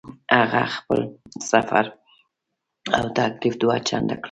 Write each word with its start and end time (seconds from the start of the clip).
هغه 0.37 0.63
خپل 0.75 0.99
سفر 1.51 1.85
او 2.97 3.03
تکلیف 3.19 3.55
دوه 3.61 3.77
چنده 3.87 4.13
کړی. 4.15 4.19